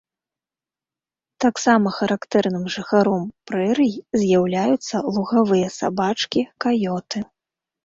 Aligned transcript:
Таксама 1.43 1.87
характэрным 1.97 2.63
жыхаром 2.77 3.23
прэрый 3.53 3.93
з'яўляюцца 4.23 4.95
лугавыя 5.15 5.67
сабачкі, 5.79 6.41
каёты. 6.69 7.17